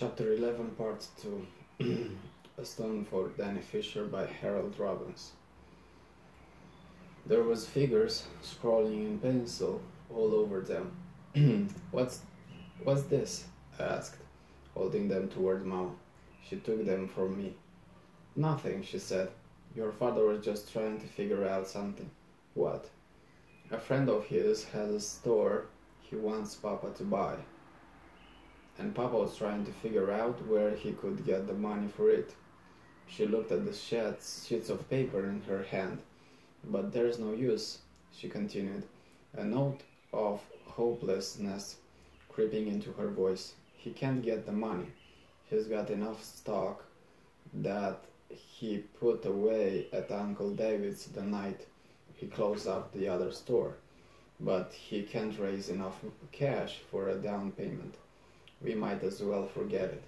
[0.00, 1.46] Chapter 11, Part 2
[2.56, 5.32] A Stone for Danny Fisher by Harold Robbins.
[7.26, 11.68] There was figures scrawling in pencil all over them.
[11.90, 12.20] what's,
[12.82, 13.44] what's this?
[13.78, 14.16] I asked,
[14.72, 15.98] holding them toward Mom.
[16.48, 17.52] She took them from me.
[18.34, 19.28] Nothing, she said.
[19.76, 22.10] Your father was just trying to figure out something.
[22.54, 22.88] What?
[23.70, 25.66] A friend of his has a store
[26.00, 27.36] he wants Papa to buy
[28.80, 32.34] and Papa was trying to figure out where he could get the money for it.
[33.06, 35.98] She looked at the sheets, sheets of paper in her hand.
[36.64, 37.78] But there's no use,
[38.16, 38.84] she continued,
[39.36, 39.80] a note
[40.14, 41.76] of hopelessness
[42.30, 43.52] creeping into her voice.
[43.76, 44.86] He can't get the money.
[45.50, 46.84] He's got enough stock
[47.52, 51.66] that he put away at Uncle David's the night
[52.16, 53.74] he closed up the other store,
[54.38, 55.96] but he can't raise enough
[56.32, 57.94] cash for a down payment.
[58.62, 60.02] We might as well forget it.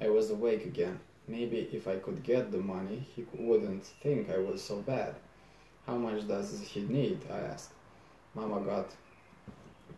[0.00, 1.00] I was awake again.
[1.26, 5.14] Maybe if I could get the money, he wouldn't think I was so bad.
[5.86, 7.20] How much does he need?
[7.30, 7.72] I asked.
[8.34, 8.90] Mama got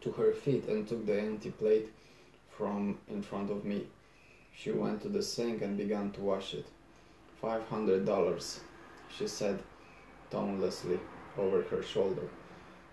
[0.00, 1.88] to her feet and took the empty plate
[2.48, 3.86] from in front of me.
[4.56, 6.66] She went to the sink and began to wash it.
[7.40, 8.60] Five hundred dollars,
[9.16, 9.62] she said
[10.30, 11.00] tonelessly
[11.38, 12.28] over her shoulder.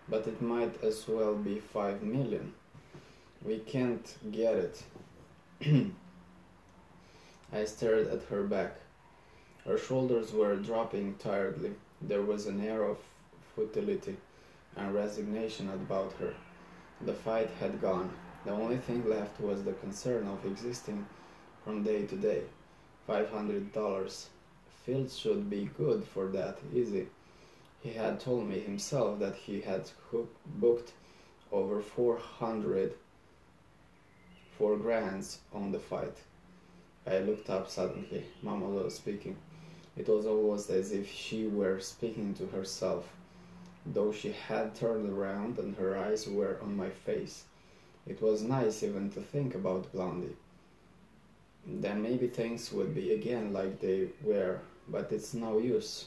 [0.10, 2.54] But it might as well be five million.
[3.46, 4.84] We can't get it.
[7.54, 8.76] I stared at her back.
[9.66, 11.74] Her shoulders were dropping tiredly.
[12.02, 12.98] There was an air of
[13.56, 14.18] futility
[14.76, 16.34] and resignation about her.
[17.06, 18.12] The fight had gone.
[18.44, 21.06] The only thing left was the concern of existing
[21.64, 22.44] from day to day.
[23.06, 24.30] Five hundred dollars.
[24.86, 27.08] Fields should be good for that, easy.
[27.82, 29.90] He had told me himself that he had
[30.60, 30.94] booked
[31.52, 32.94] over four hundred
[34.58, 36.18] four grands on the fight.
[37.06, 38.26] I looked up suddenly.
[38.44, 39.38] Was speaking.
[39.96, 43.08] It was almost as if she were speaking to herself,
[43.86, 47.44] though she had turned around and her eyes were on my face.
[48.06, 50.36] It was nice even to think about Blondie.
[51.66, 56.06] Then maybe things would be again like they were, but it's no use.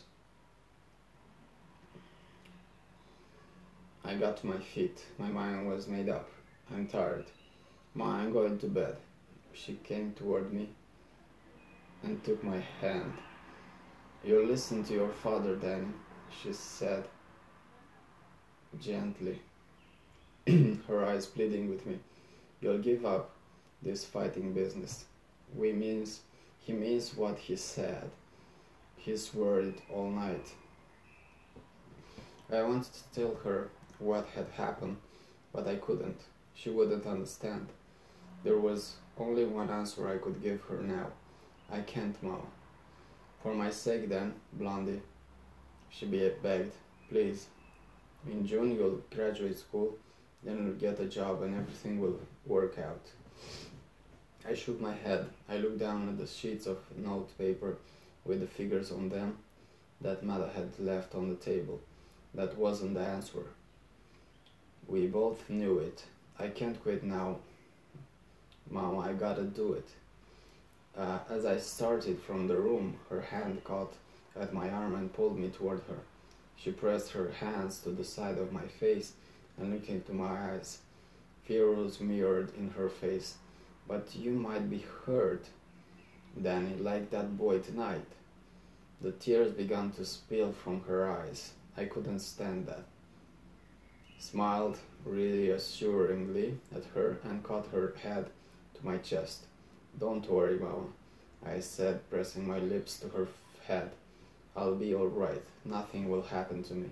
[4.04, 5.04] I got to my feet.
[5.18, 6.28] My mind was made up.
[6.72, 7.26] I'm tired.
[7.94, 8.96] Ma, I'm going to bed.
[9.52, 10.68] She came toward me
[12.04, 13.12] and took my hand.
[14.22, 15.88] You listen to your father, Danny,
[16.42, 17.04] she said
[18.80, 19.40] gently,
[20.46, 21.98] her eyes pleading with me.
[22.60, 23.30] You'll give up
[23.82, 25.06] this fighting business.
[25.56, 26.20] We means
[26.60, 28.10] he means what he said.
[28.96, 30.52] He's worried all night.
[32.52, 34.98] I wanted to tell her what had happened,
[35.52, 36.20] but I couldn't.
[36.54, 37.68] She wouldn't understand.
[38.42, 41.08] There was only one answer I could give her now.
[41.70, 42.46] I can't, Mom.
[43.42, 45.02] For my sake, then, Blondie,
[45.90, 46.72] she begged,
[47.08, 47.46] please.
[48.26, 49.96] In June, you'll graduate school,
[50.42, 53.06] then you'll get a job and everything will work out.
[54.48, 55.26] I shook my head.
[55.48, 57.76] I looked down at the sheets of note paper
[58.24, 59.38] with the figures on them
[60.00, 61.80] that Mother had left on the table.
[62.34, 63.44] That wasn't the answer.
[64.86, 66.04] We both knew it.
[66.38, 67.38] I can't quit now,
[68.70, 69.88] Mom, I gotta do it.
[70.96, 73.94] Uh, as I started from the room, her hand caught
[74.38, 75.98] at my arm and pulled me toward her.
[76.56, 79.14] She pressed her hands to the side of my face
[79.58, 80.78] and looked into my eyes.
[81.46, 83.36] Fear was mirrored in her face.
[83.88, 85.46] But you might be hurt,
[86.40, 88.06] Danny, like that boy tonight.
[89.00, 91.54] The tears began to spill from her eyes.
[91.76, 92.84] I couldn't stand that.
[94.18, 98.30] Smiled reassuringly at her and caught her head
[98.80, 99.44] to my chest.
[99.98, 100.86] Don't worry, Mama,
[101.44, 103.28] I said, pressing my lips to her
[103.66, 103.90] head.
[104.56, 105.42] I'll be all right.
[105.64, 106.90] Nothing will happen to me.